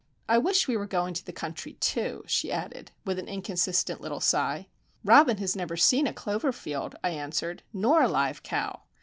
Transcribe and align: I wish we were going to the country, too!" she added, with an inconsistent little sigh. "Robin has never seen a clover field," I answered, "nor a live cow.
I 0.27 0.39
wish 0.39 0.67
we 0.67 0.75
were 0.75 0.87
going 0.87 1.13
to 1.13 1.23
the 1.23 1.31
country, 1.31 1.73
too!" 1.73 2.23
she 2.25 2.51
added, 2.51 2.89
with 3.05 3.19
an 3.19 3.27
inconsistent 3.27 4.01
little 4.01 4.19
sigh. 4.19 4.67
"Robin 5.05 5.37
has 5.37 5.55
never 5.55 5.77
seen 5.77 6.07
a 6.07 6.11
clover 6.11 6.51
field," 6.51 6.95
I 7.03 7.11
answered, 7.11 7.61
"nor 7.71 8.01
a 8.01 8.07
live 8.07 8.41
cow. 8.41 8.81